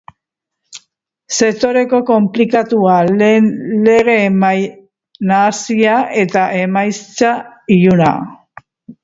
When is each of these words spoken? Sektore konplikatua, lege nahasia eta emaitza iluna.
Sektore 1.39 1.83
konplikatua, 2.07 2.95
lege 3.83 4.17
nahasia 5.33 6.01
eta 6.25 6.49
emaitza 6.63 7.37
iluna. 7.79 8.11